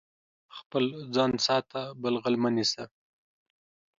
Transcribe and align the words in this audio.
خپل 0.57 0.83
ځان 1.15 1.31
ساته، 1.45 1.81
بل 2.01 2.13
غل 2.23 2.35
مه 2.43 2.49
نيسه. 2.55 2.85